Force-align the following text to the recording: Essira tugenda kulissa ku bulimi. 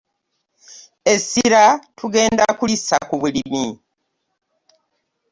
Essira 1.13 1.63
tugenda 1.97 2.45
kulissa 2.59 2.97
ku 3.07 3.15
bulimi. 3.21 3.65